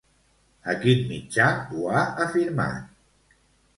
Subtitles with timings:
[0.73, 3.39] A quin mitjà ho ha afirmat?